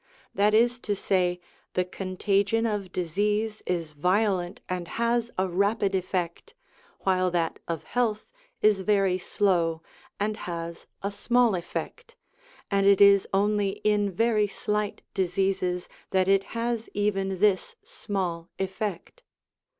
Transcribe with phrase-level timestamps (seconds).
[0.33, 1.39] That is to say,
[1.75, 6.55] the contagion of disease is violent and has a rapid effect,
[7.01, 8.25] while that of health
[8.63, 9.83] is very slow
[10.19, 12.15] and has a small effect,
[12.71, 19.21] and it is only in very slight diseases that it has even this small effect.